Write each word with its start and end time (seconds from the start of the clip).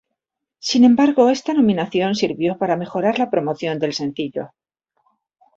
Sin 0.57 0.83
embargo, 0.83 1.29
esta 1.29 1.53
nominación 1.53 2.15
sirvió 2.15 2.57
para 2.57 2.75
mejorar 2.75 3.19
la 3.19 3.29
promoción 3.29 3.77
del 3.77 3.93
sencillo. 3.93 4.49